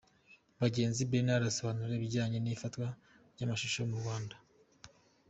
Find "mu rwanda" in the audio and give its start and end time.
3.89-4.35